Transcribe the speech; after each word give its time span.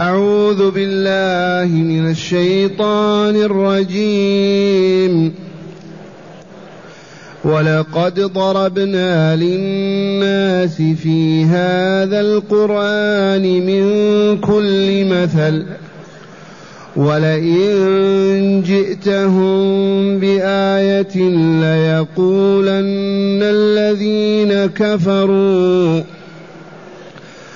أعوذ 0.00 0.70
بالله 0.70 1.74
من 1.74 2.10
الشيطان 2.10 3.36
الرجيم. 3.36 5.34
ولقد 7.44 8.20
ضربنا 8.20 9.36
للناس 9.36 10.76
في 10.76 11.44
هذا 11.44 12.20
القرآن 12.20 13.42
من 13.42 13.84
كل 14.40 15.04
مثل. 15.04 15.64
ولئن 16.96 18.62
جئتهم 18.66 19.64
بآية 20.18 21.16
ليقولن 21.60 23.40
الذين 23.42 24.66
كفروا 24.66 26.00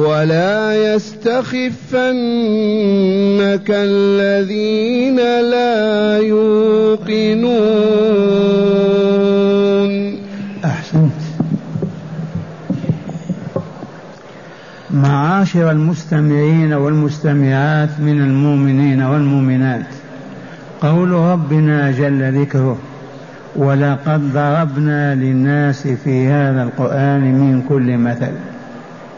ولا 0.00 0.94
يستخفنك 0.94 1.68
الذين 3.68 5.16
لا 5.50 6.18
يوقنون 6.18 7.50
أحسنت. 10.64 11.20
معاشر 14.90 15.70
المستمعين 15.70 16.72
والمستمعات 16.72 17.88
من 18.00 18.20
المؤمنين 18.20 19.02
والمؤمنات 19.02 19.86
قول 20.80 21.10
ربنا 21.10 21.90
جل 21.90 22.40
ذكره 22.40 22.78
ولقد 23.56 24.32
ضربنا 24.32 25.14
للناس 25.14 25.86
في 26.04 26.26
هذا 26.26 26.62
القرآن 26.62 27.20
من 27.20 27.62
كل 27.68 27.96
مثل. 27.96 28.32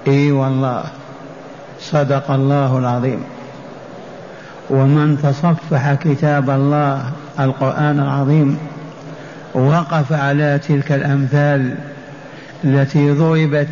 إي 0.09 0.33
والله 0.33 0.85
صدق 1.81 2.31
الله 2.31 2.79
العظيم. 2.79 3.21
ومن 4.71 5.19
تصفح 5.23 5.95
كتاب 5.95 6.51
الله 6.51 7.03
القرآن 7.41 8.01
العظيم 8.01 8.59
وقف 9.55 10.13
على 10.13 10.61
تلك 10.69 10.93
الأمثال 10.93 11.75
التي 12.65 13.11
ضربت 13.11 13.69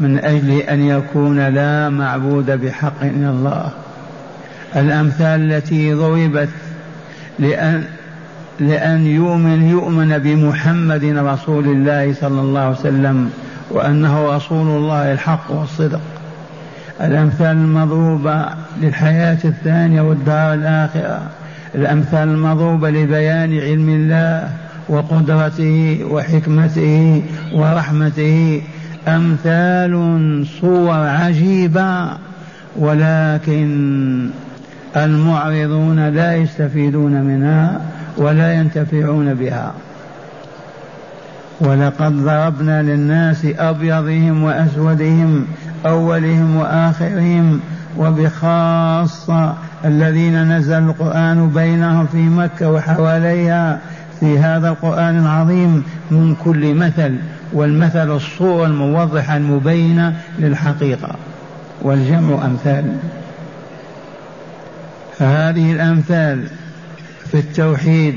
من 0.00 0.18
أجل 0.18 0.50
أن 0.50 0.80
يكون 0.80 1.48
لا 1.48 1.88
معبود 1.88 2.50
بحق 2.50 3.02
إلا 3.02 3.30
الله. 3.30 3.70
الأمثال 4.76 5.52
التي 5.52 5.94
ضربت 5.94 6.48
لأن 7.38 7.84
لأن 8.60 9.06
يؤمن 9.06 9.68
يؤمن 9.68 10.18
بمحمد 10.18 11.04
رسول 11.04 11.64
الله 11.64 12.14
صلى 12.20 12.40
الله 12.40 12.60
عليه 12.60 12.78
وسلم 12.78 13.30
وأنه 13.70 14.36
رسول 14.36 14.68
الله 14.68 15.12
الحق 15.12 15.50
والصدق. 15.50 16.00
الأمثال 17.00 17.56
المضروبة 17.56 18.44
للحياة 18.80 19.38
الثانية 19.44 20.00
والدار 20.00 20.54
الآخرة. 20.54 21.22
الأمثال 21.74 22.28
المضروبة 22.28 22.90
لبيان 22.90 23.58
علم 23.58 23.88
الله 23.88 24.50
وقدرته 24.88 26.04
وحكمته 26.10 27.22
ورحمته. 27.52 28.62
أمثال 29.08 30.46
صور 30.60 30.90
عجيبة 30.90 32.10
ولكن 32.76 34.30
المعرضون 34.96 36.08
لا 36.08 36.36
يستفيدون 36.36 37.22
منها 37.22 37.80
ولا 38.16 38.52
ينتفعون 38.52 39.34
بها. 39.34 39.72
ولقد 41.60 42.24
ضربنا 42.24 42.82
للناس 42.82 43.44
أبيضهم 43.44 44.42
وأسودهم 44.42 45.46
أولهم 45.86 46.56
وآخرهم 46.56 47.60
وبخاصة 47.98 49.54
الذين 49.84 50.56
نزل 50.56 50.78
القرآن 50.78 51.50
بينهم 51.50 52.06
في 52.06 52.16
مكة 52.16 52.70
وحواليها 52.70 53.80
في 54.20 54.38
هذا 54.38 54.68
القرآن 54.68 55.18
العظيم 55.18 55.82
من 56.10 56.34
كل 56.44 56.74
مثل 56.74 57.16
والمثل 57.52 58.16
الصورة 58.16 58.66
الموضحة 58.66 59.36
المبينة 59.36 60.16
للحقيقة. 60.38 61.14
والجمع 61.82 62.44
أمثال. 62.44 62.96
فهذه 65.18 65.72
الأمثال 65.72 66.44
في 67.30 67.38
التوحيد 67.38 68.14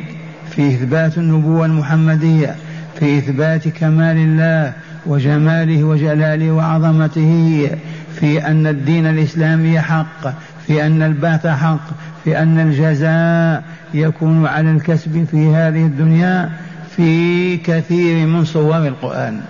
في 0.50 0.68
إثبات 0.68 1.18
النبوة 1.18 1.66
المحمدية 1.66 2.56
في 3.02 3.18
إثبات 3.18 3.68
كمال 3.68 4.18
الله 4.18 4.74
وجماله 5.06 5.84
وجلاله 5.84 6.52
وعظمته 6.52 7.70
في 8.16 8.48
أن 8.48 8.68
الدين 8.68 9.06
الإسلامي 9.06 9.80
حق 9.80 10.34
في 10.68 10.86
أن 10.86 11.02
البعث 11.02 11.48
حق 11.48 11.86
في 12.24 12.38
أن 12.38 12.60
الجزاء 12.60 13.64
يكون 13.94 14.46
على 14.46 14.72
الكسب 14.72 15.26
في 15.32 15.56
هذه 15.56 15.86
الدنيا 15.86 16.50
في 16.96 17.58
كثير 17.58 18.28
من 18.28 18.46
صور 18.46 18.88
القرآن. 18.88 19.42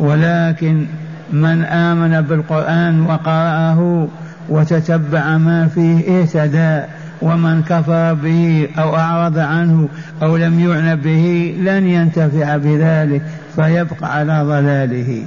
ولكن 0.00 0.86
من 1.32 1.64
آمن 1.64 2.20
بالقرآن 2.20 3.02
وقرأه 3.02 4.08
وتتبع 4.48 5.36
ما 5.38 5.68
فيه 5.74 6.20
اهتدى 6.20 6.82
ومن 7.22 7.62
كفر 7.62 8.14
به 8.14 8.68
أو 8.78 8.96
أعرض 8.96 9.38
عنه 9.38 9.88
أو 10.22 10.36
لم 10.36 10.60
يعن 10.60 10.96
به 10.96 11.56
لن 11.60 11.86
ينتفع 11.86 12.56
بذلك 12.56 13.22
فيبقى 13.56 14.16
على 14.16 14.42
ضلاله. 14.42 15.22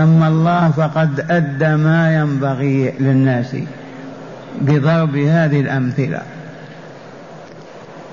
أما 0.00 0.28
الله 0.28 0.70
فقد 0.70 1.24
أدى 1.30 1.76
ما 1.76 2.14
ينبغي 2.14 2.92
للناس 3.00 3.56
بضرب 4.60 5.16
هذه 5.16 5.60
الأمثلة. 5.60 6.20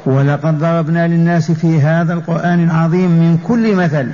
ولقد 0.06 0.60
ضربنا 0.60 1.08
للناس 1.08 1.52
في 1.52 1.82
هذا 1.82 2.14
القرآن 2.14 2.64
العظيم 2.64 3.12
من 3.12 3.38
كل 3.38 3.76
مثل. 3.76 4.08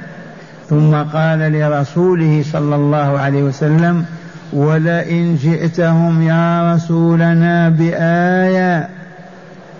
ثم 0.69 0.95
قال 0.95 1.39
لرسوله 1.39 2.43
صلى 2.51 2.75
الله 2.75 3.19
عليه 3.19 3.43
وسلم 3.43 4.05
ولئن 4.53 5.35
جئتهم 5.35 6.21
يا 6.21 6.73
رسولنا 6.73 7.69
بآية 7.69 8.89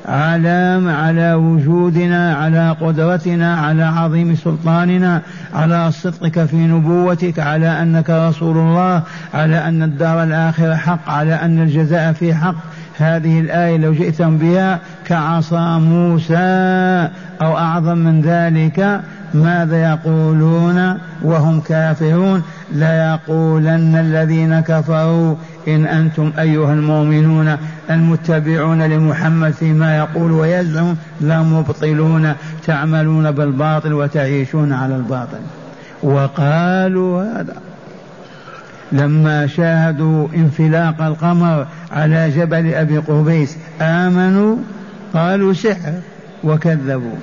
على 0.08 0.84
على 0.88 1.34
وجودنا 1.34 2.36
على 2.36 2.76
قدرتنا 2.82 3.56
على 3.56 3.84
عظيم 3.84 4.36
سلطاننا 4.36 5.22
على 5.54 5.92
صدقك 5.92 6.46
في 6.46 6.56
نبوتك 6.56 7.40
على 7.40 7.68
أنك 7.82 8.10
رسول 8.10 8.58
الله 8.58 9.04
على 9.34 9.58
أن 9.58 9.84
الدار 9.84 10.24
الآخرة 10.24 10.76
حق 10.76 11.10
على 11.10 11.34
أن 11.34 11.62
الجزاء 11.62 12.14
في 12.14 12.34
حق. 12.34 12.56
هذه 12.98 13.40
الآية 13.40 13.78
لو 13.78 13.94
جئتم 13.94 14.38
بها 14.38 14.80
كعصا 15.06 15.80
موسى 15.80 17.10
أو 17.42 17.58
أعظم 17.58 17.98
من 17.98 18.22
ذلك 18.22 19.02
ماذا 19.34 19.92
يقولون؟ 19.92 20.98
وهم 21.24 21.62
كافرون. 21.62 22.44
ليقولن 22.72 23.96
الذين 23.96 24.60
كفروا 24.60 25.36
إن 25.68 25.86
أنتم 25.86 26.32
أيها 26.40 26.74
المؤمنون 26.74 27.58
المتبعون 27.90 28.82
لمحمد 28.82 29.52
فيما 29.52 29.98
يقول 29.98 30.32
ويزعم 30.32 30.96
لمبطلون 31.22 32.34
تعملون 32.66 33.32
بالباطل 33.32 33.94
وتعيشون 33.94 34.74
على 34.74 34.96
الباطل. 34.96 35.40
وقالوا 36.04 37.24
هذا 37.24 37.54
لما 38.92 39.48
شاهدوا 39.48 40.28
انفلاق 40.36 41.02
القمر 41.02 41.68
على 41.92 42.30
جبل 42.30 42.74
أبي 42.74 42.98
قبيس 42.98 43.58
آمنوا 43.82 44.58
قالوا 45.14 45.54
سحر 45.54 45.94
وكذبوا. 46.44 47.18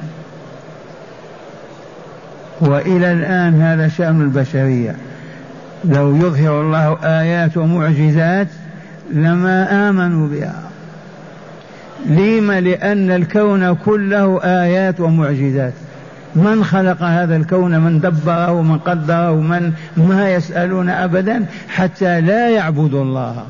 وإلى 2.60 3.12
الآن 3.12 3.60
هذا 3.60 3.88
شأن 3.88 4.20
البشرية. 4.20 4.96
لو 5.84 6.16
يظهر 6.16 6.60
الله 6.60 6.98
آيات 7.04 7.56
ومعجزات 7.56 8.48
لما 9.12 9.88
آمنوا 9.88 10.28
بها. 10.28 10.62
لما 12.06 12.60
لأن 12.60 13.10
الكون 13.10 13.74
كله 13.74 14.40
آيات 14.42 15.00
ومعجزات. 15.00 15.72
من 16.36 16.64
خلق 16.64 17.02
هذا 17.02 17.36
الكون؟ 17.36 17.78
من 17.80 18.00
دبره 18.00 18.62
من 18.62 18.78
قدره 18.78 19.40
من 19.40 19.72
ما 19.96 20.30
يسألون 20.30 20.90
ابدا 20.90 21.46
حتى 21.68 22.20
لا 22.20 22.50
يعبدوا 22.50 23.02
الله. 23.02 23.44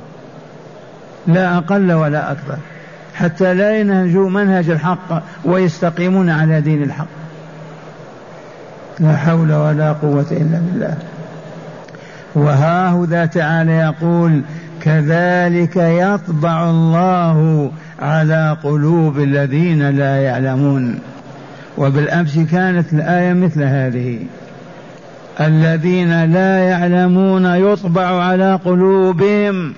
لا 1.26 1.56
أقل 1.58 1.92
ولا 1.92 2.32
أكثر 2.32 2.56
حتى 3.14 3.54
لا 3.54 3.78
ينهجوا 3.78 4.30
منهج 4.30 4.70
الحق 4.70 5.22
ويستقيمون 5.44 6.30
على 6.30 6.60
دين 6.60 6.82
الحق. 6.82 7.06
لا 9.00 9.16
حول 9.16 9.52
ولا 9.52 9.92
قوة 9.92 10.26
إلا 10.30 10.58
بالله. 10.58 10.96
وها 12.34 13.26
تعالى 13.26 13.72
يقول 13.72 14.42
كذلك 14.80 15.76
يطبع 15.76 16.70
الله 16.70 17.70
على 18.02 18.56
قلوب 18.62 19.18
الذين 19.18 19.90
لا 19.90 20.16
يعلمون 20.16 20.98
وبالأمس 21.78 22.38
كانت 22.38 22.92
الآية 22.92 23.32
مثل 23.32 23.62
هذه. 23.62 24.18
الذين 25.40 26.24
لا 26.24 26.58
يعلمون 26.58 27.46
يطبع 27.46 28.22
على 28.22 28.60
قلوبهم 28.64 29.72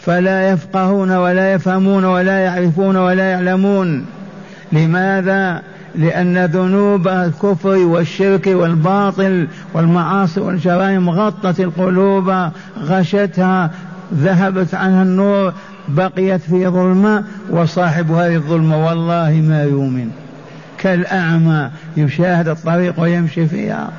فلا 0.00 0.50
يفقهون 0.50 1.10
ولا 1.10 1.52
يفهمون 1.52 2.04
ولا 2.04 2.38
يعرفون 2.38 2.96
ولا 2.96 3.30
يعلمون. 3.30 4.06
لماذا؟ 4.72 5.62
لأن 5.94 6.44
ذنوب 6.44 7.08
الكفر 7.08 7.76
والشرك 7.78 8.46
والباطل 8.46 9.48
والمعاصي 9.74 10.40
والجرائم 10.40 11.10
غطت 11.10 11.60
القلوب 11.60 12.34
غشتها 12.78 13.70
ذهبت 14.14 14.74
عنها 14.74 15.02
النور 15.02 15.52
بقيت 15.88 16.40
في 16.40 16.68
ظلمة 16.68 17.24
وصاحب 17.50 18.10
هذه 18.10 18.34
الظلمة 18.34 18.86
والله 18.86 19.30
ما 19.48 19.62
يؤمن. 19.62 20.21
كالأعمى 20.82 21.70
يشاهد 21.96 22.48
الطريق 22.48 23.00
ويمشي 23.00 23.46
فيها. 23.46 23.90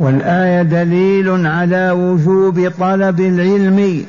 والآية 0.00 0.62
دليل 0.62 1.46
على 1.46 1.90
وجوب 1.90 2.72
طلب 2.80 3.20
العلم. 3.20 4.04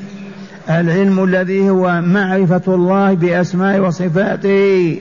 العلم 0.70 1.24
الذي 1.24 1.70
هو 1.70 2.02
معرفة 2.02 2.62
الله 2.68 3.14
بأسماء 3.14 3.80
وصفاته. 3.80 5.00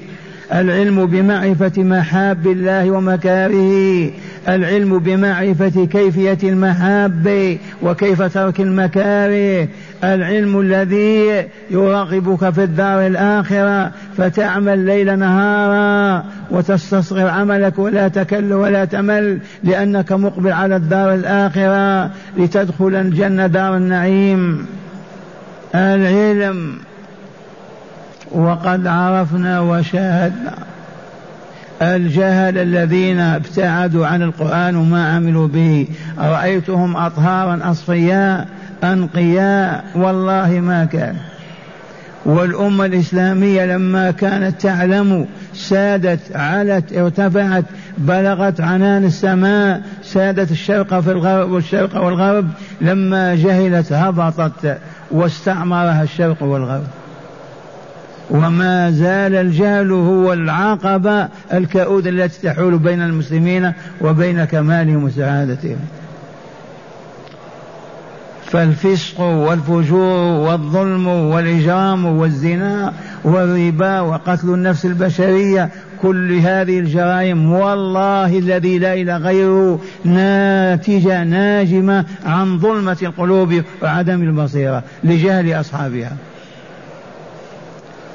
العلم 0.53 1.07
بمعرفة 1.07 1.83
محاب 1.83 2.47
الله 2.47 2.91
ومكاره 2.91 4.11
العلم 4.49 4.99
بمعرفة 4.99 5.87
كيفية 5.87 6.39
المحاب 6.43 7.59
وكيف 7.83 8.23
ترك 8.23 8.61
المكاره 8.61 9.69
العلم 10.05 10.61
الذي 10.61 11.45
يراقبك 11.71 12.51
في 12.51 12.65
الدار 12.65 13.07
الآخرة 13.07 13.93
فتعمل 14.17 14.79
ليل 14.79 15.19
نهارا 15.19 16.25
وتستصغر 16.51 17.29
عملك 17.29 17.79
ولا 17.79 18.09
تكل 18.09 18.53
ولا 18.53 18.85
تمل 18.85 19.39
لأنك 19.65 20.13
مقبل 20.13 20.53
على 20.53 20.77
الدار 20.77 21.15
الآخرة 21.15 22.11
لتدخل 22.37 22.95
الجنة 22.95 23.47
دار 23.47 23.77
النعيم. 23.77 24.67
العلم 25.75 26.88
وقد 28.33 28.87
عرفنا 28.87 29.61
وشاهدنا 29.61 30.55
الجهل 31.83 32.59
الذين 32.59 33.21
ابتعدوا 33.21 34.07
عن 34.07 34.23
القرآن 34.23 34.77
وما 34.77 35.15
عملوا 35.15 35.49
به. 35.49 35.87
رأيتهم 36.19 36.97
أطهارا 36.97 37.61
أصفياء 37.71 38.49
أنقياء 38.85 39.85
والله 39.95 40.61
ما 40.61 40.85
كان. 40.85 41.17
والأمة 42.25 42.85
الإسلامية 42.85 43.65
لما 43.65 44.11
كانت 44.11 44.61
تعلم 44.61 45.27
سادت 45.55 46.37
علت 46.37 46.93
ارتفعت 46.93 47.65
بلغت 47.99 48.61
عنان 48.61 49.05
السماء 49.05 49.83
سادت 50.03 50.51
الشرق 50.51 51.01
في 51.01 51.13
الغرب 51.13 51.51
والشرق 51.51 52.05
والغرب 52.05 52.49
لما 52.81 53.35
جهلت 53.35 53.93
هبطت 53.93 54.79
واستعمرها 55.11 56.03
الشرق 56.03 56.43
والغرب. 56.43 56.87
وما 58.31 58.91
زال 58.91 59.35
الجهل 59.35 59.93
هو 59.93 60.33
العقبة 60.33 61.29
الكؤود 61.53 62.07
التي 62.07 62.43
تحول 62.43 62.79
بين 62.79 63.03
المسلمين 63.03 63.73
وبين 64.01 64.45
كمالهم 64.45 65.05
وسعادتهم. 65.05 65.79
فالفسق 68.47 69.21
والفجور 69.21 70.49
والظلم 70.49 71.07
والإجرام 71.09 72.05
والزنا 72.05 72.93
والربا 73.25 74.01
وقتل 74.01 74.49
النفس 74.49 74.85
البشرية 74.85 75.71
كل 76.03 76.33
هذه 76.33 76.79
الجرائم 76.79 77.53
والله 77.53 78.39
الذي 78.39 78.79
لا 78.79 78.95
إله 78.95 79.17
غيره 79.17 79.81
ناتجة 80.05 81.25
ناجمة 81.25 82.05
عن 82.27 82.59
ظلمة 82.59 82.97
القلوب 83.03 83.63
وعدم 83.83 84.23
البصيرة 84.23 84.83
لجهل 85.05 85.61
أصحابها. 85.61 86.13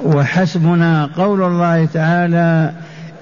وحسبنا 0.04 1.10
قول 1.16 1.42
الله 1.42 1.84
تعالى 1.84 2.72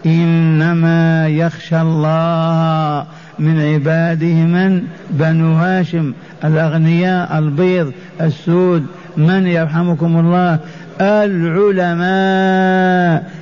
إنما 0.06 1.29
يخشى 1.29 1.81
الله 1.81 3.06
من 3.38 3.61
عباده 3.61 4.34
من 4.34 4.82
بنو 5.11 5.52
هاشم 5.52 6.12
الأغنياء 6.44 7.38
البيض 7.38 7.93
السود 8.20 8.87
من 9.17 9.46
يرحمكم 9.46 10.20
الله 10.20 10.58
العلماء 11.00 12.12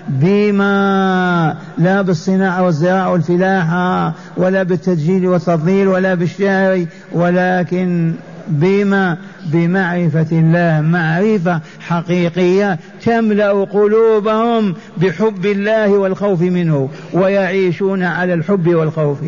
بما 0.08 1.56
لا 1.78 2.02
بالصناعة 2.02 2.62
والزراعة 2.62 3.10
والفلاحة 3.10 4.14
ولا 4.36 4.62
بالتسجيل 4.62 5.26
والتضليل 5.26 5.88
ولا 5.88 6.14
بالشعر 6.14 6.86
ولكن 7.12 8.14
بما 8.50 9.16
بمعرفة 9.46 10.26
الله 10.32 10.80
معرفة 10.80 11.60
حقيقية 11.80 12.78
تملأ 13.04 13.50
قلوبهم 13.50 14.74
بحب 14.96 15.46
الله 15.46 15.90
والخوف 15.90 16.42
منه 16.42 16.88
ويعيشون 17.12 18.02
على 18.02 18.34
الحب 18.34 18.74
والخوف. 18.74 19.18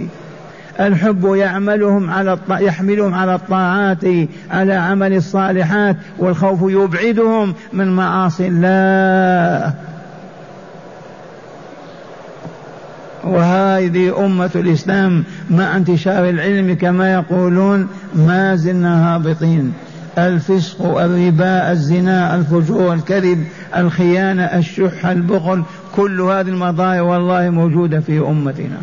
الحب 0.80 1.34
يعملهم 1.34 2.10
على 2.10 2.32
الط... 2.32 2.50
يحملهم 2.50 3.14
على 3.14 3.34
الطاعات 3.34 4.04
على 4.50 4.74
عمل 4.74 5.12
الصالحات 5.12 5.96
والخوف 6.18 6.62
يبعدهم 6.62 7.54
من 7.72 7.96
معاصي 7.96 8.46
الله. 8.48 9.74
وهذه 13.24 14.24
أمة 14.26 14.50
الإسلام 14.54 15.24
مع 15.50 15.76
انتشار 15.76 16.28
العلم 16.28 16.74
كما 16.74 17.12
يقولون 17.12 17.88
ما 18.14 18.56
زلنا 18.56 19.14
هابطين. 19.14 19.72
الفسق 20.18 20.98
الربا 20.98 21.72
الزنا 21.72 22.36
الفجور 22.36 22.94
الكذب 22.94 23.44
الخيانة 23.76 24.42
الشح 24.42 25.06
البخل 25.06 25.62
كل 25.96 26.20
هذه 26.20 26.48
المضايا 26.48 27.00
والله 27.00 27.50
موجودة 27.50 28.00
في 28.00 28.18
أمتنا. 28.18 28.78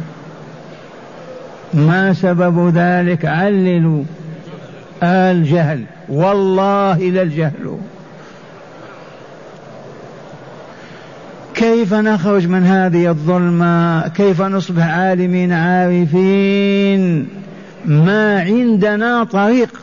ما 1.73 2.13
سبب 2.13 2.71
ذلك؟ 2.75 3.25
عللوا. 3.25 4.03
الجهل 5.03 5.83
والله 6.09 6.99
للجهل 6.99 7.77
كيف 11.59 11.93
نخرج 11.93 12.47
من 12.47 12.63
هذه 12.63 13.09
الظلمة؟ 13.09 14.07
كيف 14.07 14.41
نصبح 14.41 14.87
عالمين 14.87 15.51
عارفين؟ 15.51 17.27
ما 17.85 18.41
عندنا 18.41 19.23
طريق. 19.23 19.81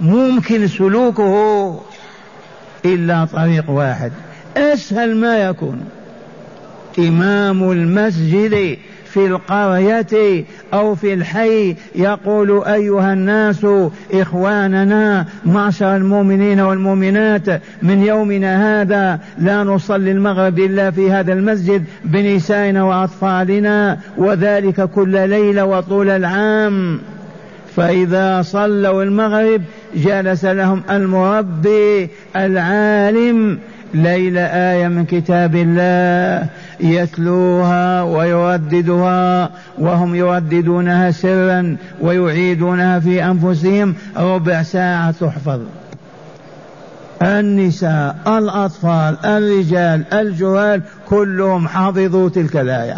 ممكن 0.00 0.66
سلوكه 0.68 1.80
إلا 2.84 3.24
طريق 3.24 3.70
واحد. 3.70 4.12
أسهل 4.56 5.16
ما 5.16 5.38
يكون. 5.38 5.80
إمام 6.98 7.70
المسجد 7.70 8.76
في 9.14 9.26
القرية 9.26 10.44
أو 10.74 10.94
في 10.94 11.14
الحي 11.14 11.76
يقول 11.94 12.64
أيها 12.64 13.12
الناس 13.12 13.66
إخواننا 14.12 15.26
معشر 15.44 15.96
المؤمنين 15.96 16.60
والمؤمنات 16.60 17.62
من 17.82 18.02
يومنا 18.02 18.82
هذا 18.82 19.20
لا 19.38 19.64
نصلي 19.64 20.10
المغرب 20.10 20.58
إلا 20.58 20.90
في 20.90 21.10
هذا 21.10 21.32
المسجد 21.32 21.84
بنسائنا 22.04 22.84
وأطفالنا 22.84 23.98
وذلك 24.16 24.90
كل 24.90 25.28
ليلة 25.28 25.64
وطول 25.64 26.10
العام. 26.10 27.00
فإذا 27.76 28.42
صلوا 28.42 29.02
المغرب 29.02 29.62
جلس 29.94 30.44
لهم 30.44 30.82
المربي 30.90 32.08
العالم 32.36 33.58
ليلة 33.94 34.40
آية 34.40 34.88
من 34.88 35.04
كتاب 35.04 35.54
الله 35.54 36.48
يتلوها 36.80 38.02
ويرددها 38.02 39.50
وهم 39.78 40.14
يرددونها 40.14 41.10
سرا 41.10 41.76
ويعيدونها 42.00 42.98
في 43.00 43.24
أنفسهم. 43.24 43.94
ربع 44.16 44.62
ساعة 44.62 45.10
تحفظ. 45.10 45.60
النساء 47.22 48.16
الأطفال 48.26 49.16
الرجال 49.24 50.14
الجهال 50.14 50.82
كلهم 51.08 51.68
حفظوا 51.68 52.28
تلك 52.28 52.56
الآية. 52.56 52.96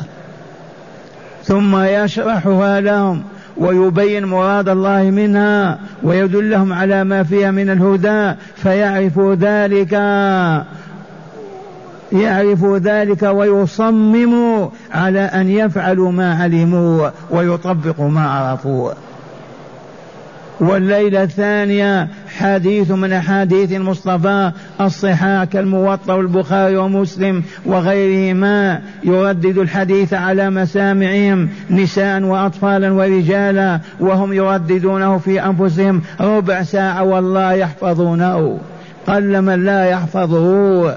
ثم 1.45 1.77
يشرحها 1.77 2.81
لهم. 2.81 3.23
ويبين 3.57 4.25
مراد 4.25 4.69
الله 4.69 5.03
منها 5.03 5.79
ويدلهم 6.03 6.73
على 6.73 7.05
ما 7.05 7.23
فيها 7.23 7.51
من 7.51 7.71
الهدى 7.71 8.39
فيعرفوا 8.57 9.35
ذلك 9.35 9.93
يعرفوا 12.13 12.79
ذلك 12.79 13.23
ويصمموا 13.23 14.69
على 14.93 15.21
أن 15.21 15.51
يفعلوا 15.51 16.13
ما 16.13 16.43
علموا 16.43 17.11
ويطبقوا 17.31 18.09
ما 18.09 18.31
عرفوا. 18.31 18.93
والليلة 20.61 21.23
الثانية 21.23 22.09
حديث 22.39 22.91
من 22.91 23.13
أحاديث 23.13 23.73
المصطفى 23.73 24.53
الصحاح 24.81 25.45
كالموطأ 25.45 26.15
والبخاري 26.15 26.77
ومسلم 26.77 27.43
وغيرهما 27.67 28.81
يردد 29.05 29.59
الحديث 29.59 30.15
على 30.15 30.51
مسامعهم 30.51 31.49
نساء 31.71 32.23
وأطفالا 32.23 32.93
ورجالا 32.93 33.81
وهم 34.01 34.33
يرددونه 34.33 35.19
في 35.19 35.45
أنفسهم 35.45 36.03
ربع 36.21 36.63
ساعة 36.63 37.05
والله 37.05 37.53
يحفظونه 37.53 38.59
قل 39.07 39.43
من 39.43 39.65
لا 39.65 39.85
يحفظه. 39.85 40.97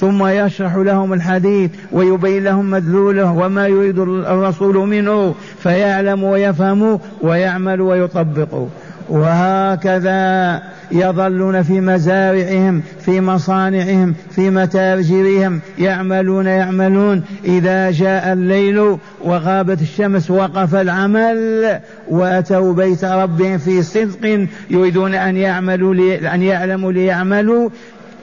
ثم 0.00 0.26
يشرح 0.26 0.76
لهم 0.76 1.12
الحديث 1.12 1.70
ويبين 1.92 2.44
لهم 2.44 2.70
مدلوله 2.70 3.32
وما 3.32 3.66
يريد 3.66 3.98
الرسول 3.98 4.76
منه 4.76 5.34
فيعلم 5.58 6.24
ويفهم 6.24 7.00
ويعمل 7.22 7.80
ويطبق. 7.80 8.66
وهكذا 9.08 10.62
يظلون 10.92 11.62
في 11.62 11.80
مزارعهم 11.80 12.82
في 13.00 13.20
مصانعهم 13.20 14.14
في 14.30 14.50
متاجرهم. 14.50 15.60
يعملون 15.78 16.46
يعملون. 16.46 17.22
إذا 17.44 17.90
جاء 17.90 18.32
الليل 18.32 18.96
وغابت 19.24 19.82
الشمس 19.82 20.30
وقف 20.30 20.74
العمل 20.74 21.80
وأتوا 22.08 22.74
بيت 22.74 23.04
ربهم 23.04 23.58
في 23.58 23.82
صدق 23.82 24.46
يريدون 24.70 25.14
أن 25.14 25.36
يعملوا 25.36 25.94
لي 25.94 26.34
أن 26.34 26.42
يعلموا 26.42 26.92
ليعملوا. 26.92 27.70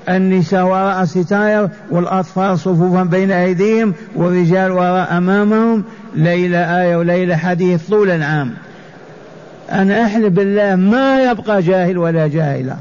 النساء 0.09 0.65
وراء 0.65 1.05
ستائر 1.05 1.69
والأطفال 1.91 2.59
صفوفا 2.59 3.03
بين 3.03 3.31
أيديهم 3.31 3.93
والرجال 4.15 4.71
وراء 4.71 5.17
أمامهم. 5.17 5.83
ليلة 6.15 6.81
آية 6.81 6.95
وليلة 6.95 7.35
حديث 7.35 7.89
طول 7.89 8.11
العام. 8.11 8.53
أنا 9.71 10.03
أحلف 10.03 10.33
بالله 10.33 10.75
ما 10.75 11.23
يبقى 11.31 11.61
جاهل 11.61 11.97
ولا 11.97 12.27
جاهلة. 12.27 12.77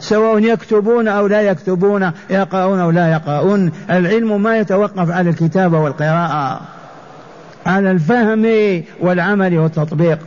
سواء 0.00 0.38
يكتبون 0.38 1.08
أو 1.08 1.26
لا 1.26 1.40
يكتبون 1.40 2.10
يقرؤون 2.30 2.80
أو 2.80 2.90
لا 2.90 3.12
يقرؤون 3.12 3.72
العلم 3.90 4.42
ما 4.42 4.58
يتوقف 4.58 5.10
على 5.10 5.30
الكتابة 5.30 5.80
والقراءة. 5.80 6.60
على 7.66 7.90
الفهم 7.90 8.44
والعمل 9.00 9.58
والتطبيق. 9.58 10.18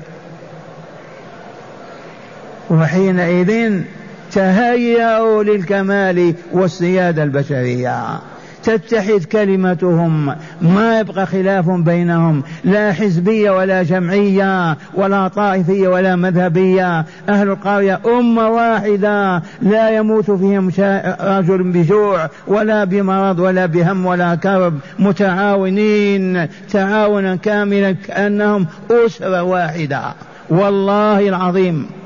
وحينئذ 2.70 3.82
تهيأوا 4.32 5.44
للكمال 5.44 6.34
والسيادة 6.52 7.24
البشرية. 7.24 8.20
تتحد 8.64 9.24
كلمتهم. 9.32 10.36
ما 10.62 11.00
يبقى 11.00 11.26
خلاف 11.26 11.70
بينهم. 11.70 12.44
لا 12.64 12.94
حزبية 12.94 13.52
ولا 13.52 13.84
جمعية 13.84 14.78
ولا 14.94 15.28
طائفية 15.28 15.88
ولا 15.88 16.16
مذهبية. 16.16 17.06
أهل 17.30 17.50
القرية 17.50 18.00
أمة 18.06 18.50
واحدة. 18.50 19.44
لا 19.62 19.90
يموت 19.90 20.32
فيهم 20.32 20.72
رجل 21.22 21.64
بجوع 21.64 22.30
ولا 22.48 22.84
بمرض 22.84 23.40
ولا 23.40 23.66
بهم 23.66 24.06
ولا 24.06 24.36
كرب. 24.36 24.80
متعاونين. 25.00 26.48
تعاونا 26.72 27.36
كاملا 27.36 27.92
كأنهم 27.92 28.68
أسرة 28.92 29.44
واحدة. 29.44 30.02
والله 30.50 31.30
العظيم. 31.30 32.01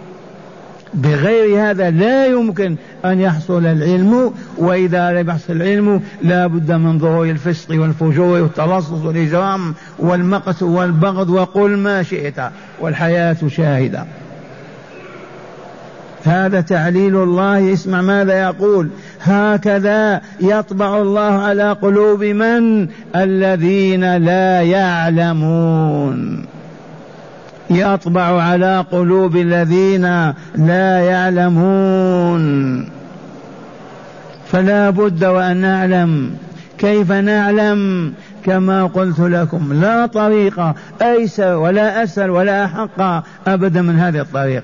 بغير 0.95 1.69
هذا 1.69 1.89
لا 1.89 2.25
يمكن 2.25 2.75
أن 3.05 3.19
يحصل 3.19 3.65
العلم 3.65 4.33
وإذا 4.57 5.11
لم 5.11 5.29
يحصل 5.29 5.53
العلم 5.53 6.01
لا 6.21 6.47
بد 6.47 6.71
من 6.71 6.99
ظهور 6.99 7.29
الفسق 7.29 7.81
والفجور 7.81 8.41
والتلصص 8.41 9.05
والإجرام 9.05 9.73
والمقت 9.99 10.63
والبغض 10.63 11.29
وقل 11.29 11.77
ما 11.77 12.03
شئت 12.03 12.35
والحياة 12.79 13.37
شاهدة. 13.47 14.05
هذا 16.23 16.61
تعليل 16.61 17.15
الله 17.15 17.73
اسمع 17.73 18.01
ماذا 18.01 18.41
يقول. 18.41 18.89
هكذا 19.21 20.21
يطبع 20.41 21.01
الله 21.01 21.21
على 21.21 21.71
قلوب 21.71 22.23
من؟ 22.23 22.87
الذين 23.15 24.17
لا 24.17 24.61
يعلمون. 24.61 26.45
يطبع 27.69 28.41
على 28.41 28.85
قلوب 28.91 29.35
الذين 29.35 30.33
لا 30.55 30.99
يعلمون. 30.99 32.45
فلا 34.51 34.89
بد 34.89 35.25
وأن 35.25 35.57
نعلم. 35.57 36.35
كيف 36.77 37.11
نعلم؟ 37.11 38.13
كما 38.45 38.85
قلت 38.85 39.19
لكم 39.19 39.73
لا 39.73 40.05
طريق 40.05 40.73
أيسر 41.01 41.55
ولا 41.55 42.03
أسهل 42.03 42.29
ولا 42.29 42.65
أحق 42.65 43.23
أبدا 43.47 43.81
من 43.81 43.99
هذه 43.99 44.19
الطريق. 44.19 44.63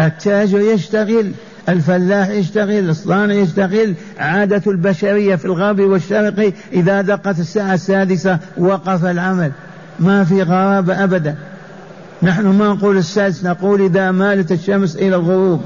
التاجر 0.00 0.60
يشتغل 0.60 1.32
الفلاح 1.68 2.28
يشتغل 2.28 2.88
الصانع 2.88 3.34
يشتغل 3.34 3.94
عادة 4.18 4.62
البشرية 4.66 5.36
في 5.36 5.44
الغرب 5.44 5.80
والشرق 5.80 6.52
إذا 6.72 7.00
دقت 7.00 7.38
الساعة 7.38 7.74
السادسة 7.74 8.38
وقف 8.58 9.04
العمل. 9.04 9.52
ما 10.00 10.24
في 10.24 10.42
غرابة 10.42 11.04
أبدا. 11.04 11.36
نحن 12.22 12.46
ما 12.46 12.68
نقول 12.68 12.96
السادس 12.96 13.44
نقول 13.44 13.82
إذا 13.82 14.10
مالت 14.10 14.52
الشمس 14.52 14.96
إلى 14.96 15.16
الغروب 15.16 15.60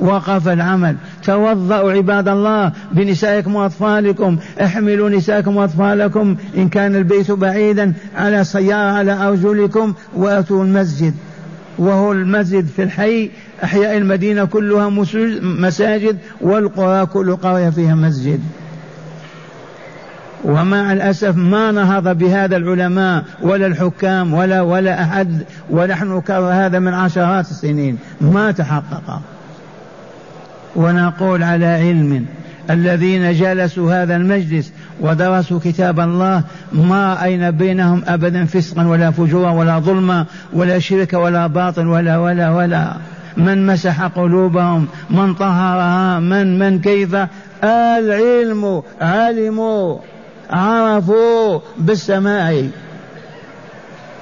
وقف 0.00 0.48
العمل. 0.48 0.96
توضأوا 1.22 1.92
عباد 1.92 2.28
الله 2.28 2.72
بنسائكم 2.92 3.54
وأطفالكم. 3.54 4.38
احملوا 4.62 5.10
نسائكم 5.10 5.56
وأطفالكم. 5.56 6.36
إن 6.56 6.68
كان 6.68 6.96
البيت 6.96 7.30
بعيدا 7.30 7.92
على 8.16 8.44
سيارة 8.44 8.90
على 8.90 9.12
أرجلكم 9.12 9.94
وأتوا 10.16 10.64
المسجد. 10.64 11.14
وهو 11.78 12.12
المسجد 12.12 12.66
في 12.66 12.82
الحي. 12.82 13.30
أحياء 13.64 13.96
المدينة 13.96 14.44
كلها 14.44 14.88
مساجد 15.42 16.16
والقرى 16.40 17.06
كل 17.06 17.36
قرية 17.36 17.70
فيها 17.70 17.94
مسجد. 17.94 18.40
ومع 20.46 20.92
الأسف 20.92 21.36
ما 21.36 21.70
نهض 21.70 22.18
بهذا 22.18 22.56
العلماء 22.56 23.24
ولا 23.42 23.66
الحكام 23.66 24.34
ولا 24.34 24.60
ولا 24.60 25.02
أحد 25.02 25.42
ونحن 25.70 26.22
هذا 26.30 26.78
من 26.78 26.94
عشرات 26.94 27.50
السنين 27.50 27.98
ما 28.20 28.50
تحقق. 28.50 29.20
ونقول 30.76 31.42
على 31.42 31.66
علم 31.66 32.26
الذين 32.70 33.32
جلسوا 33.32 34.02
هذا 34.02 34.16
المجلس 34.16 34.72
ودرسوا 35.00 35.60
كتاب 35.64 36.00
الله 36.00 36.42
ما 36.72 37.24
أين 37.24 37.50
بينهم 37.50 38.02
أبدا 38.06 38.44
فسقا 38.44 38.86
ولا 38.86 39.10
فجورا 39.10 39.50
ولا 39.50 39.78
ظلما 39.78 40.26
ولا 40.52 40.78
شرك 40.78 41.12
ولا 41.12 41.46
باطل 41.46 41.86
ولا 41.86 42.18
ولا 42.18 42.50
ولا. 42.50 42.92
من 43.36 43.66
مسح 43.66 44.02
قلوبهم 44.02 44.86
من 45.10 45.34
طهرها 45.34 46.20
من 46.20 46.58
من 46.58 46.80
كيف؟ 46.80 47.16
العلم 47.64 48.82
علموا. 49.00 49.98
عرفوا 50.50 51.60
بالسماع 51.78 52.62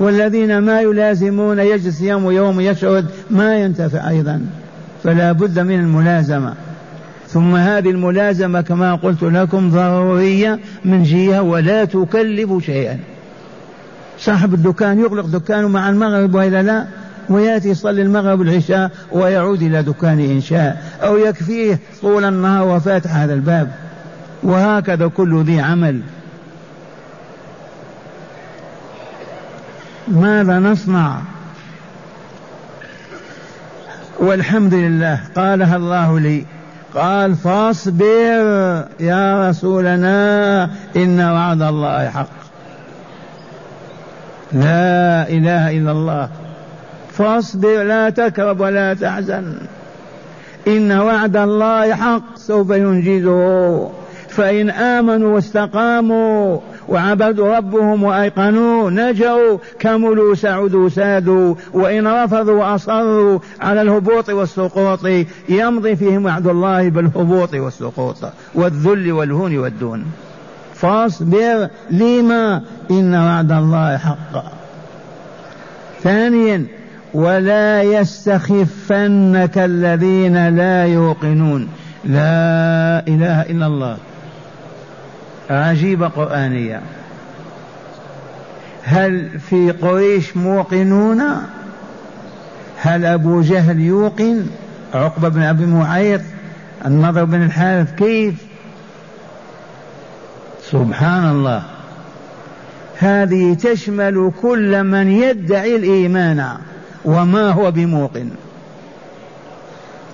والذين 0.01 0.59
ما 0.59 0.81
يلازمون 0.81 1.59
يجلس 1.59 2.01
يوم 2.01 2.25
ويوم 2.25 2.61
يشهد 2.61 3.07
ما 3.31 3.57
ينتفع 3.57 4.09
أيضا 4.09 4.47
فلا 5.05 5.33
بد 5.33 5.59
من 5.59 5.81
الملازمة. 5.81 6.55
ثم 7.29 7.57
هذه 7.57 7.91
الملازمة 7.91 8.61
كما 8.61 8.95
قلت 8.95 9.23
لكم 9.23 9.71
ضرورية 9.71 10.59
من 10.85 11.03
جهة 11.03 11.43
ولا 11.43 11.85
تكلف 11.85 12.65
شيئا. 12.65 12.99
صاحب 14.19 14.55
الدكان 14.55 15.01
يغلق 15.01 15.27
دكانه 15.27 15.69
مع 15.69 15.91
المغرب 15.91 16.35
وإلا 16.35 16.63
لا؟ 16.63 16.87
ويأتي 17.29 17.69
يصلي 17.69 18.03
المغرب 18.03 18.41
والعشاء 18.41 18.91
ويعود 19.13 19.63
إلى 19.63 19.83
دكانه 19.83 20.25
ان 20.25 20.41
شاء 20.41 20.83
أو 21.03 21.17
يكفيه 21.17 21.79
طول 22.03 22.25
النهار 22.25 22.69
وفاتح 22.69 23.17
هذا 23.17 23.35
الباب. 23.35 23.71
وهكذا 24.45 25.09
كل 25.09 25.43
ذي 25.43 25.61
عمل. 25.61 26.01
ماذا 30.09 30.59
نصنع؟ 30.59 31.19
والحمد 34.19 34.75
لله 34.75 35.21
قالها 35.37 35.77
الله 35.77 36.21
لي. 36.21 36.45
قال 36.95 37.37
فاصبر 37.37 38.85
يا 39.01 39.51
رسولنا 39.51 40.65
إن 40.97 41.21
وعد 41.21 41.63
الله 41.63 42.09
حق. 42.09 42.29
لا 44.53 45.29
إله 45.29 45.71
إلا 45.71 45.93
الله. 45.93 46.29
فاصبر 47.13 47.83
لا 47.83 48.11
تكرب 48.11 48.61
ولا 48.61 48.95
تحزن. 48.95 49.57
إن 50.69 50.93
وعد 50.93 51.37
الله 51.37 51.95
حق 51.95 52.37
سوف 52.37 52.71
ينجزه. 52.71 54.04
فإن 54.37 54.71
آمنوا 54.71 55.35
واستقاموا 55.35 56.59
وعبدوا 56.89 57.57
ربهم 57.57 58.03
وأيقنوا 58.03 58.91
نجوا 58.91 59.59
كملوا 59.79 60.35
سعدوا 60.35 60.89
سادوا 60.89 61.55
وإن 61.73 62.07
رفضوا 62.07 62.55
وأصروا 62.55 63.39
على 63.61 63.83
الهبوط 63.83 64.31
والسقوط 64.31 65.01
يمضي 65.49 65.97
فيهم 65.97 66.25
وعد 66.25 66.47
الله 66.47 66.89
بالهبوط 66.89 67.55
والسقوط 67.55 68.17
والذل 68.55 69.13
والهون 69.13 69.59
والدون. 69.59 70.05
فاصبر 70.75 71.69
لما 71.91 72.63
إن 72.91 73.15
وعد 73.15 73.53
الله 73.53 73.97
حق. 73.97 74.45
ثانيا 76.03 76.67
ولا 77.15 77.83
يستخفنك 77.83 79.59
الذين 79.59 80.49
لا 80.49 80.87
يوقنون. 80.87 81.69
لا 82.05 83.03
إله 83.09 83.43
إلا 83.43 83.67
الله. 83.67 83.97
عجيبة 85.51 86.09
قرآنية. 86.09 86.81
هل 88.83 89.41
في 89.41 89.71
قريش 89.71 90.37
موقنون؟ 90.37 91.23
هل 92.77 93.05
أبو 93.05 93.41
جهل 93.41 93.81
يوقن؟ 93.81 94.47
عقبة 94.95 95.29
بن 95.29 95.43
أبي 95.43 95.67
معيط 95.67 96.21
النضر 96.87 97.25
بن 97.25 97.43
الحارث 97.43 97.95
كيف؟ 97.95 98.35
سبحان 100.71 101.31
الله. 101.31 101.63
هذه 102.99 103.55
تشمل 103.55 104.33
كل 104.43 104.85
من 104.85 105.11
يدعي 105.11 105.77
الإيمان 105.77 106.49
وما 107.05 107.51
هو 107.51 107.71
بموقن. 107.71 108.31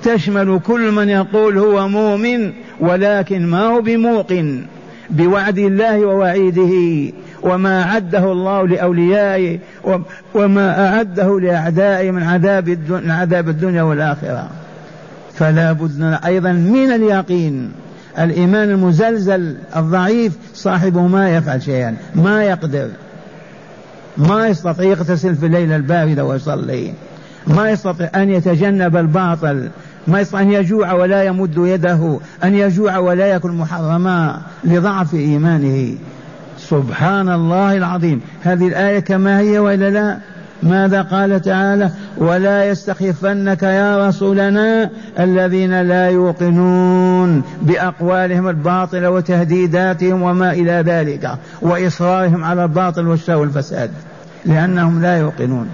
تشمل 0.02 0.60
كل 0.66 0.92
من 0.92 1.08
يقول 1.08 1.58
هو 1.58 1.88
مؤمن 1.88 2.52
ولكن 2.80 3.46
ما 3.46 3.66
هو 3.66 3.80
بموقن. 3.80 4.66
بوعد 5.10 5.58
الله 5.58 6.00
ووعيده 6.00 7.12
وما 7.42 7.82
أعده 7.82 8.32
الله 8.32 8.68
لأوليائه 8.68 9.58
وما 10.34 10.88
أعده 10.88 11.40
لأعدائه 11.40 12.10
من 12.10 12.22
عذاب 12.22 12.78
عذاب 13.06 13.48
الدنيا 13.48 13.82
والآخرة. 13.82 14.48
فلا 15.34 15.72
بد 15.72 16.18
أيضا 16.24 16.52
من 16.52 16.92
اليقين. 16.92 17.72
الإيمان 18.18 18.70
المزلزل 18.70 19.56
الضعيف 19.76 20.32
صاحبه 20.54 21.06
ما 21.06 21.36
يفعل 21.36 21.62
شيئا 21.62 21.96
ما 22.14 22.44
يقدر. 22.44 22.88
ما 24.16 24.48
يستطيع 24.48 24.90
يغتسل 24.90 25.34
في 25.34 25.46
الليلة 25.46 25.76
الباردة 25.76 26.24
ويصلي. 26.24 26.92
ما 27.46 27.70
يستطيع 27.70 28.10
أن 28.14 28.30
يتجنب 28.30 28.96
الباطل. 28.96 29.68
ما 30.08 30.20
يستطيع 30.20 30.40
أن 30.40 30.50
يجوع 30.52 30.92
ولا 30.92 31.22
يمد 31.22 31.56
يده 31.56 32.18
أن 32.44 32.54
يجوع 32.54 32.98
ولا 32.98 33.26
يأكل 33.26 33.50
محرما 33.50 34.40
لضعف 34.64 35.14
إيمانه. 35.14 35.94
سبحان 36.58 37.28
الله 37.28 37.76
العظيم. 37.76 38.20
هذه 38.42 38.68
الآية 38.68 39.00
كما 39.00 39.38
هي 39.38 39.58
وإلا 39.58 39.90
لا؟ 39.90 40.18
ماذا 40.62 41.02
قال 41.02 41.42
تعالى؟ 41.42 41.90
ولا 42.16 42.64
يستخفنك 42.64 43.62
يا 43.62 44.08
رسولنا 44.08 44.90
الذين 45.18 45.82
لا 45.82 46.08
يوقنون 46.10 47.42
بأقوالهم 47.62 48.48
الباطلة 48.48 49.10
وتهديداتهم 49.10 50.22
وما 50.22 50.52
إلى 50.52 50.72
ذلك 50.72 51.30
وإصرارهم 51.62 52.44
على 52.44 52.64
الباطل 52.64 53.06
والشر 53.06 53.36
والفساد 53.36 53.90
لأنهم 54.46 55.02
لا 55.02 55.18
يوقنون. 55.18 55.68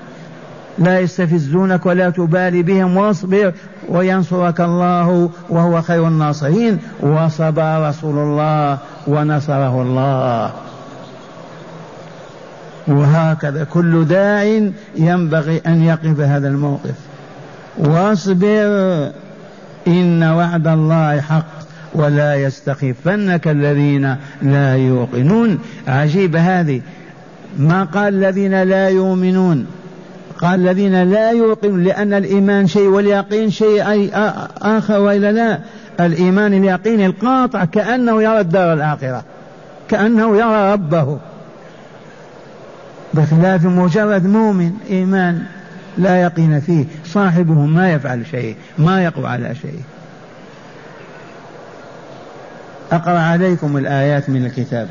لا 0.79 1.01
يستفزونك 1.01 1.87
ولا 1.87 2.11
تبالي 2.11 2.63
بهم 2.63 2.97
واصبر 2.97 3.53
وينصرك 3.89 4.61
الله 4.61 5.31
وهو 5.49 5.83
خير 5.83 6.09
الناصرين. 6.09 6.79
وصبر 7.01 7.89
رسول 7.89 8.19
الله 8.19 8.79
ونصره 9.07 9.83
الله. 9.83 10.53
وهكذا 12.89 13.65
كل 13.65 14.05
داع 14.05 14.43
ينبغي 14.97 15.61
أن 15.67 15.83
يقف 15.83 16.21
هذا 16.21 16.49
الموقف. 16.49 16.95
واصبر 17.79 19.11
إن 19.87 20.23
وعد 20.23 20.67
الله 20.67 21.21
حق 21.21 21.47
ولا 21.95 22.35
يستخفنك 22.35 23.49
الذين 23.49 24.17
لا 24.43 24.77
يوقنون. 24.77 25.59
عجيب 25.89 26.37
هذه. 26.37 26.81
ما 27.59 27.85
قال 27.85 28.15
الذين 28.15 28.63
لا 28.63 28.89
يؤمنون؟ 28.89 29.67
قال 30.41 30.61
الذين 30.61 31.11
لا 31.11 31.31
يوقنون 31.31 31.85
لأن 31.85 32.13
الإيمان 32.13 32.67
شيء 32.67 32.89
واليقين 32.89 33.51
شيء 33.51 33.91
أي 33.91 34.11
آخر 34.63 35.01
وإلا 35.01 35.33
لا. 35.33 35.59
الإيمان 36.01 36.55
اليقين 36.55 37.05
القاطع 37.05 37.65
كأنه 37.65 38.23
يرى 38.23 38.41
الدار 38.41 38.73
الآخرة 38.73 39.25
كأنه 39.89 40.37
يرى 40.37 40.73
ربه. 40.73 41.19
بخلاف 43.15 43.65
مجرد 43.65 44.27
مؤمن 44.27 44.73
إيمان 44.91 45.43
لا 45.99 46.23
يقين 46.23 46.61
فيه 46.61 46.85
صاحبه 47.05 47.55
ما 47.55 47.93
يفعل 47.93 48.27
شيء 48.31 48.57
ما 48.79 49.05
يقوى 49.05 49.27
على 49.27 49.55
شيء. 49.55 49.81
أقرأ 52.93 53.19
عليكم 53.19 53.77
الآيات 53.77 54.31
من 54.31 54.47
الكتاب. 54.47 54.89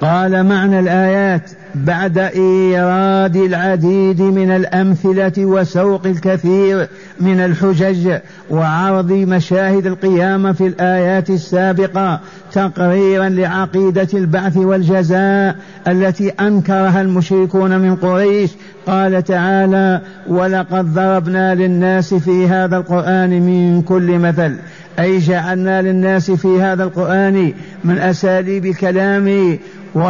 قال 0.00 0.46
معنى 0.46 0.80
الآيات 0.80 1.50
بعد 1.74 2.18
إيراد 2.18 3.36
العديد 3.36 4.22
من 4.22 4.50
الأمثلة 4.50 5.32
وسوق 5.38 6.06
الكثير 6.06 6.88
من 7.20 7.40
الحجج 7.40 8.18
وعرض 8.50 9.12
مشاهد 9.12 9.86
القيامة 9.86 10.52
في 10.52 10.66
الآيات 10.66 11.30
السابقة 11.30 12.20
تقريرا 12.52 13.28
لعقيدة 13.28 14.08
البعث 14.14 14.56
والجزاء 14.56 15.56
التي 15.88 16.28
أنكرها 16.28 17.00
المشركون 17.00 17.78
من 17.78 17.96
قريش. 17.96 18.50
قال 18.86 19.24
تعالى 19.24 20.00
ولقد 20.28 20.94
ضربنا 20.94 21.54
للناس 21.54 22.14
في 22.14 22.48
هذا 22.48 22.76
القرآن 22.76 23.30
من 23.30 23.82
كل 23.82 24.18
مثل. 24.18 24.56
أي 24.98 25.18
جعلنا 25.18 25.82
للناس 25.82 26.30
في 26.30 26.60
هذا 26.60 26.84
القرآن 26.84 27.52
من 27.84 27.98
أساليب 27.98 28.66
الكلام 28.66 29.58
و 29.94 30.02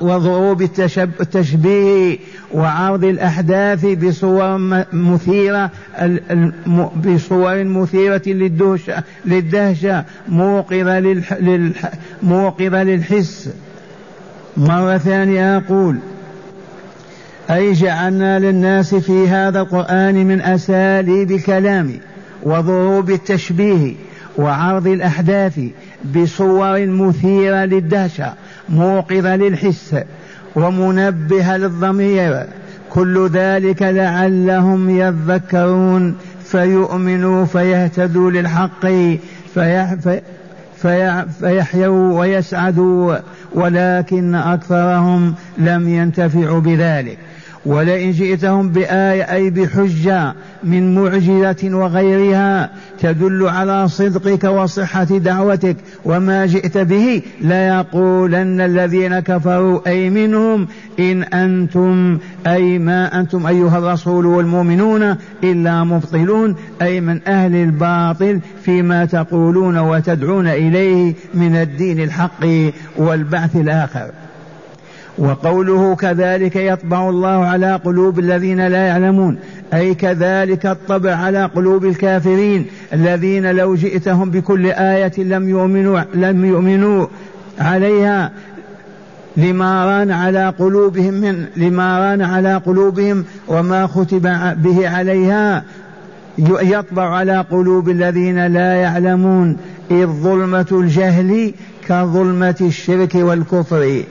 وضروب 0.00 0.62
التشبيه 1.20 2.18
وعرض 2.52 3.04
الأحداث 3.04 3.86
بصور 3.86 4.58
مثيرة 4.92 5.70
بصور 7.06 7.64
مثيرة 7.64 8.22
للدهشة 8.26 9.02
للدهشة 9.24 10.04
موقظة 10.28 11.22
موقظة 12.22 12.82
للحس. 12.82 13.48
مرة 14.56 14.98
ثانية 14.98 15.56
أقول 15.56 15.96
أي 17.50 17.72
جعلنا 17.72 18.38
للناس 18.38 18.94
في 18.94 19.28
هذا 19.28 19.60
القرآن 19.60 20.14
من 20.14 20.40
أساليب 20.40 21.30
الكلام. 21.30 21.92
وضروب 22.42 23.10
التشبيه 23.10 23.94
وعرض 24.38 24.86
الأحداث 24.86 25.60
بصور 26.14 26.86
مثيرة 26.86 27.64
للدهشة 27.64 28.32
موقظة 28.68 29.36
للحس 29.36 29.96
ومنبهة 30.56 31.56
للضمير. 31.56 32.46
كل 32.90 33.28
ذلك 33.28 33.82
لعلهم 33.82 34.90
يذكرون 34.90 36.16
فيؤمنوا 36.44 37.44
فيهتدوا 37.44 38.30
للحق 38.30 38.86
فيح 39.54 39.94
في 39.94 40.20
فيحيوا 41.40 42.20
ويسعدوا 42.20 43.16
ولكن 43.54 44.34
أكثرهم 44.34 45.34
لم 45.58 45.88
ينتفعوا 45.88 46.60
بذلك. 46.60 47.18
ولئن 47.66 48.10
جئتهم 48.10 48.68
بآية 48.68 49.22
أي 49.22 49.50
بحجة 49.50 50.34
من 50.64 50.94
معجزة 50.94 51.76
وغيرها 51.76 52.70
تدل 53.00 53.48
على 53.48 53.88
صدقك 53.88 54.44
وصحة 54.44 55.04
دعوتك 55.04 55.76
وما 56.04 56.46
جئت 56.46 56.78
به 56.78 57.22
ليقولن 57.40 58.60
الذين 58.60 59.20
كفروا 59.20 59.80
أي 59.86 60.10
منهم 60.10 60.68
إن 61.00 61.22
أنتم 61.22 62.18
أي 62.46 62.78
ما 62.78 63.20
أنتم 63.20 63.46
أيها 63.46 63.78
الرسول 63.78 64.26
والمؤمنون 64.26 65.16
إلا 65.44 65.84
مبطلون 65.84 66.56
أي 66.82 67.00
من 67.00 67.20
أهل 67.28 67.54
الباطل 67.54 68.40
فيما 68.64 69.04
تقولون 69.04 69.78
وتدعون 69.78 70.46
إليه 70.46 71.14
من 71.34 71.56
الدين 71.56 72.00
الحق 72.00 72.46
والبعث 72.96 73.56
الآخر. 73.56 74.10
وقوله 75.20 75.94
كذلك 75.96 76.56
يطبع 76.56 77.08
الله 77.08 77.28
على 77.28 77.74
قلوب 77.76 78.18
الذين 78.18 78.66
لا 78.66 78.86
يعلمون 78.86 79.38
أي 79.74 79.94
كذلك 79.94 80.66
الطبع 80.66 81.14
على 81.14 81.44
قلوب 81.44 81.84
الكافرين 81.84 82.66
الذين 82.92 83.50
لو 83.50 83.74
جئتهم 83.74 84.30
بكل 84.30 84.66
آية 84.66 85.12
لم 85.18 85.48
يؤمنوا 85.48 86.00
لم 86.14 86.44
يؤمنوا 86.44 87.06
عليها 87.58 88.32
لما 89.36 89.84
ران 89.84 90.10
على 90.10 90.54
قلوبهم 90.58 91.14
من 91.14 91.46
لما 91.56 91.98
ران 91.98 92.22
على 92.22 92.56
قلوبهم 92.56 93.24
وما 93.48 93.86
ختب 93.86 94.22
به 94.62 94.88
عليها 94.88 95.64
يطبع 96.48 97.16
على 97.16 97.44
قلوب 97.50 97.88
الذين 97.88 98.46
لا 98.46 98.74
يعلمون 98.74 99.56
إذ 99.90 100.06
ظلمة 100.06 100.66
الجهل 100.72 101.54
كظلمة 101.88 102.56
الشرك 102.60 103.14
والكفر. 103.14 104.02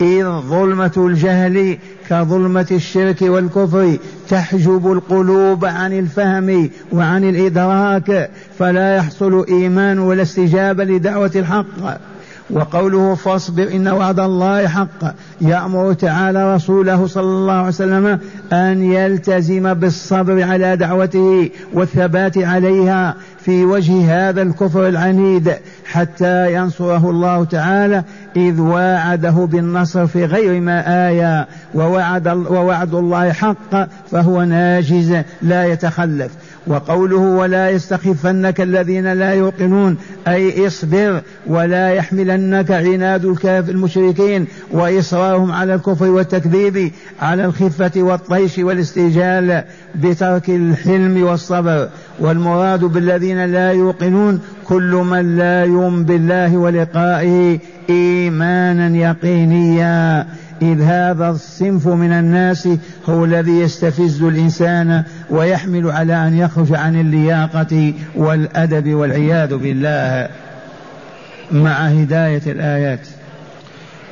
إذ 0.00 0.24
ظلمة 0.24 0.92
الجهل 0.96 1.78
كظلمة 2.08 2.66
الشرك 2.70 3.22
والكفر 3.22 3.96
تحجب 4.28 4.92
القلوب 4.92 5.64
عن 5.64 5.92
الفهم 5.92 6.70
وعن 6.92 7.24
الإدراك 7.24 8.30
فلا 8.58 8.96
يحصل 8.96 9.46
إيمان 9.48 9.98
ولا 9.98 10.22
استجابة 10.22 10.84
لدعوة 10.84 11.30
الحق. 11.36 11.98
وقوله 12.50 13.14
فاصبر 13.14 13.68
إن 13.74 13.88
وعد 13.88 14.20
الله 14.20 14.68
حق 14.68 15.14
يأمر 15.40 15.92
تعالى 15.92 16.54
رسوله 16.54 17.06
صلى 17.06 17.22
الله 17.22 17.52
عليه 17.52 17.68
وسلم 17.68 18.18
أن 18.52 18.82
يلتزم 18.82 19.74
بالصبر 19.74 20.42
على 20.42 20.76
دعوته 20.76 21.50
والثبات 21.72 22.38
عليها. 22.38 23.14
في 23.48 23.64
وجه 23.64 24.28
هذا 24.28 24.42
الكفر 24.42 24.88
العنيد 24.88 25.52
حتى 25.84 26.54
ينصره 26.54 27.10
الله 27.10 27.44
تعالى 27.44 28.04
إذ 28.36 28.60
واعده 28.60 29.30
بالنصر 29.30 30.06
في 30.06 30.24
غير 30.24 30.60
ما 30.60 31.08
آية 31.08 31.48
ووعد, 31.74 32.28
ووعد 32.28 32.94
الله 32.94 33.32
حق 33.32 33.88
فهو 34.10 34.42
ناجز 34.42 35.16
لا 35.42 35.64
يتخلف. 35.64 36.32
وقوله 36.66 37.16
ولا 37.16 37.70
يستخفنك 37.70 38.60
الذين 38.60 39.12
لا 39.12 39.32
يوقنون 39.32 39.96
أي 40.28 40.66
اصبر 40.66 41.22
ولا 41.46 41.90
يحملنك 41.90 42.70
عناد 42.70 43.24
الكافر 43.24 43.70
المشركين 43.70 44.46
وإصرارهم 44.72 45.52
على 45.52 45.74
الكفر 45.74 46.04
والتكذيب 46.04 46.92
على 47.20 47.44
الخفة 47.44 47.92
والطيش 47.96 48.58
والاستجال 48.58 49.64
بترك 49.94 50.50
الحلم 50.50 51.22
والصبر. 51.22 51.88
والمراد 52.20 52.84
بالذين 52.84 53.37
لا 53.46 53.72
يوقنون 53.72 54.40
كل 54.64 54.92
من 54.92 55.36
لا 55.36 55.64
يؤمن 55.64 56.04
بالله 56.04 56.56
ولقائه 56.56 57.58
إيمانا 57.90 58.96
يقينيا. 58.96 60.26
إذ 60.62 60.82
هذا 60.82 61.28
الصنف 61.28 61.88
من 61.88 62.12
الناس 62.12 62.68
هو 63.08 63.24
الذي 63.24 63.60
يستفز 63.60 64.22
الإنسان 64.22 65.02
ويحمل 65.30 65.90
على 65.90 66.26
أن 66.26 66.34
يخرج 66.34 66.74
عن 66.74 67.00
اللياقة 67.00 67.94
والأدب 68.14 68.94
والعياذ 68.94 69.56
بالله. 69.56 70.28
مع 71.52 71.72
هداية 71.72 72.42
الآيات. 72.46 73.06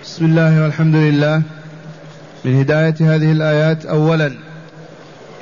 بسم 0.05 0.25
الله 0.25 0.63
والحمد 0.63 0.95
لله. 0.95 1.43
من 2.45 2.61
هداية 2.61 2.95
هذه 3.01 3.33
الآيات 3.33 3.87
أولا 3.87 4.46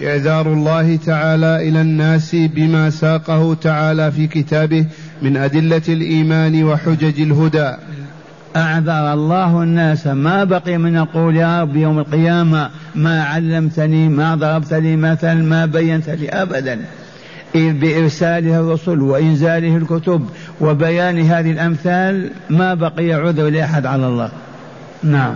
إعذار 0.03 0.53
الله 0.53 0.97
تعالى 0.97 1.69
إلى 1.69 1.81
الناس 1.81 2.35
بما 2.35 2.91
ساقه 2.91 3.55
تعالى 3.55 4.13
في 4.13 4.27
كتابه 4.27 4.87
من 5.23 5.37
أدلة 5.37 5.83
الإيمان 5.89 6.65
وحجج 6.65 7.21
الهدى. 7.21 7.73
أعذر 8.57 9.13
الله 9.13 9.63
الناس. 9.63 10.07
ما 10.07 10.45
بقي 10.45 10.79
من 10.79 10.95
يقول 10.95 11.37
يا 11.37 11.63
رب 11.63 11.77
يوم 11.77 11.99
القيامة 11.99 12.71
ما 12.95 13.25
علمتني 13.25 14.09
ما 14.09 14.35
ضربت 14.35 14.75
لي 14.75 14.97
مثل 14.97 15.35
ما 15.35 15.67
بينت 15.67 16.11
لي 16.11 16.29
أبدا. 16.29 16.81
إذ 17.55 17.73
بإرساله 17.73 18.61
الرسل 18.61 19.01
وإنزاله 19.01 19.77
الكتب 19.77 20.29
وبيان 20.61 21.21
هذه 21.21 21.51
الأمثال 21.51 22.31
ما 22.51 22.75
بقي 22.75 23.13
عذر 23.13 23.49
لأحد 23.49 23.87
على 23.87 24.07
الله. 24.07 24.31
نعم. 25.03 25.35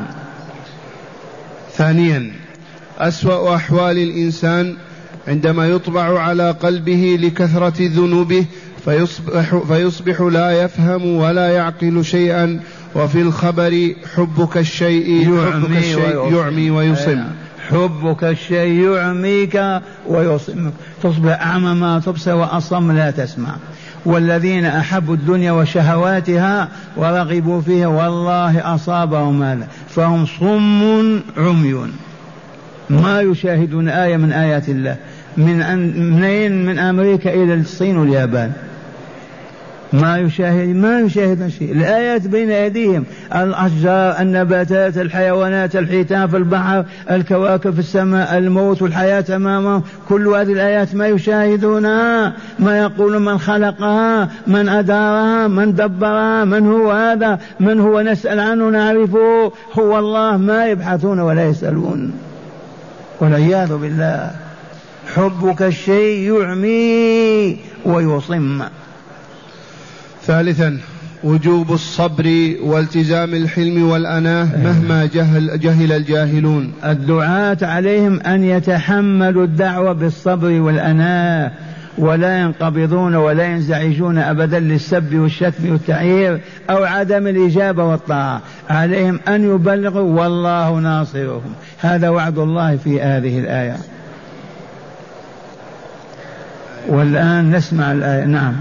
ثانيا 1.72 2.32
أسوأ 2.98 3.54
أحوال 3.54 3.98
الإنسان 3.98 4.76
عندما 5.28 5.66
يطبع 5.66 6.20
على 6.20 6.50
قلبه 6.50 7.18
لكثرة 7.20 7.74
ذنوبه 7.80 8.44
فيصبح, 8.84 9.56
فيصبح 9.56 10.20
لا 10.20 10.50
يفهم 10.50 11.06
ولا 11.06 11.48
يعقل 11.48 12.04
شيئا 12.04 12.60
وفي 12.94 13.20
الخبر 13.20 13.94
حبك 14.16 14.56
الشيء 14.56 15.36
حبك 15.52 15.76
الشيء 15.76 16.34
يعمي 16.34 16.70
ويصم. 16.70 17.24
حبك 17.70 18.24
الشيء 18.24 18.90
يعميك 18.94 19.62
ويصمك 20.06 20.72
تصبح 21.02 21.42
أعمى 21.46 21.74
ما 21.74 21.98
تبصر 21.98 22.34
وأصم 22.34 22.92
لا 22.92 23.10
تسمع. 23.10 23.56
والذين 24.04 24.64
أحبوا 24.64 25.14
الدنيا 25.14 25.52
وشهواتها 25.52 26.68
ورغبوا 26.96 27.60
فيها 27.60 27.86
والله 27.86 28.74
أصابهم 28.74 29.42
هذا. 29.42 29.68
فهم 29.88 30.26
صم 30.26 31.20
عمي 31.36 31.88
ما 32.90 33.20
يشاهدون 33.20 33.88
آية 33.88 34.16
من 34.16 34.32
آيات 34.32 34.68
الله. 34.68 34.96
من 35.36 35.58
منين؟ 36.16 36.66
من 36.66 36.78
أمريكا 36.78 37.34
إلى 37.34 37.54
الصين 37.54 37.96
واليابان. 37.96 38.52
ما 39.92 40.18
يشاهد 40.18 40.76
ما 40.76 41.00
يشاهد 41.00 41.48
شيء. 41.48 41.72
الآيات 41.72 42.26
بين 42.26 42.50
أيديهم. 42.50 43.04
الأشجار 43.34 44.20
النباتات 44.20 44.98
الحيوانات 44.98 45.76
الحيتان 45.76 46.28
في 46.28 46.36
البحر 46.36 46.84
الكواكب 47.10 47.74
في 47.74 47.78
السماء 47.78 48.38
الموت 48.38 48.82
والحياة 48.82 49.24
أمامهم 49.30 49.82
كل 50.08 50.28
هذه 50.28 50.52
الآيات 50.52 50.94
ما 50.94 51.08
يشاهدونها. 51.08 52.32
ما 52.58 52.78
يقول 52.78 53.18
من 53.18 53.38
خلقها 53.38 54.28
من 54.46 54.68
أدارها 54.68 55.48
من 55.48 55.74
دبرها 55.74 56.44
من 56.44 56.66
هو 56.66 56.90
هذا 56.90 57.38
من 57.60 57.80
هو 57.80 58.00
نسأل 58.00 58.40
عنه 58.40 58.70
نعرفه. 58.70 59.52
هو 59.78 59.98
الله 59.98 60.36
ما 60.36 60.66
يبحثون 60.66 61.20
ولا 61.20 61.44
يسألون. 61.44 62.12
والعياذ 63.20 63.76
بالله. 63.76 64.30
حبك 65.14 65.62
الشيء 65.62 66.32
يعمي 66.32 67.56
ويصم. 67.84 68.62
ثالثا 70.26 70.78
وجوب 71.24 71.72
الصبر 71.72 72.54
والتزام 72.62 73.34
الحلم 73.34 73.90
والأناة 73.90 74.44
مهما 74.44 75.08
جهل, 75.14 75.60
جهل 75.60 75.92
الجاهلون. 75.92 76.72
الدعاة 76.84 77.58
عليهم 77.62 78.20
أن 78.20 78.44
يتحملوا 78.44 79.44
الدعوة 79.44 79.92
بالصبر 79.92 80.60
والأناة. 80.60 81.52
ولا 81.98 82.40
ينقبضون 82.40 83.14
ولا 83.14 83.44
ينزعجون 83.44 84.18
أبدا 84.18 84.58
للسب 84.58 85.14
والشتم 85.14 85.72
والتعيير 85.72 86.40
أو 86.70 86.84
عدم 86.84 87.26
الإجابة 87.26 87.84
والطاعة. 87.84 88.40
عليهم 88.70 89.20
أن 89.28 89.54
يبلغوا 89.54 90.22
والله 90.22 90.78
ناصرهم. 90.78 91.54
هذا 91.78 92.08
وعد 92.08 92.38
الله 92.38 92.76
في 92.76 93.02
هذه 93.02 93.38
الآية. 93.38 93.76
والآن 96.88 97.50
نسمع 97.56 97.92
الآية. 97.92 98.24
نعم. 98.24 98.54